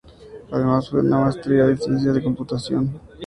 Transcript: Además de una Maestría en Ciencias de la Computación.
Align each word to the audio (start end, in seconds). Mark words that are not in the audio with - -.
Además 0.51 0.91
de 0.91 0.97
una 0.97 1.19
Maestría 1.19 1.65
en 1.65 1.77
Ciencias 1.77 2.15
de 2.15 2.19
la 2.19 2.23
Computación. 2.23 2.99